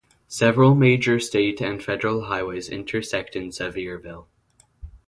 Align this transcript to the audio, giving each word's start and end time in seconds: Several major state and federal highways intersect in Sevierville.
Several 0.29 0.73
major 0.73 1.19
state 1.19 1.61
and 1.61 1.83
federal 1.83 2.23
highways 2.25 2.69
intersect 2.69 3.35
in 3.35 3.49
Sevierville. 3.49 4.25